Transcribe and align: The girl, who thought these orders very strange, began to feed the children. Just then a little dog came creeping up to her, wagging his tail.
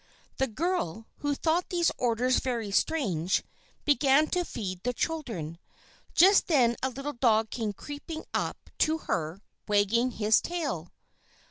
The 0.37 0.47
girl, 0.47 1.05
who 1.17 1.35
thought 1.35 1.69
these 1.69 1.91
orders 1.95 2.39
very 2.39 2.71
strange, 2.71 3.43
began 3.85 4.25
to 4.29 4.43
feed 4.43 4.81
the 4.81 4.93
children. 4.95 5.59
Just 6.15 6.47
then 6.47 6.75
a 6.81 6.89
little 6.89 7.13
dog 7.13 7.51
came 7.51 7.71
creeping 7.73 8.25
up 8.33 8.71
to 8.79 8.97
her, 9.05 9.43
wagging 9.67 10.09
his 10.09 10.41
tail. 10.41 10.91